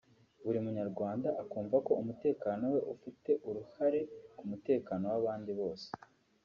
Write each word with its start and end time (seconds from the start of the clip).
buri 0.43 0.59
munyarwanda 0.65 1.27
akumva 1.41 1.75
ko 1.87 1.91
umutekano 2.01 2.63
we 2.73 2.79
ufite 2.93 3.31
uruhare 3.49 3.99
ku 4.37 4.43
mutekano 4.49 5.05
w’abandi 5.11 5.51
bose 5.59 5.87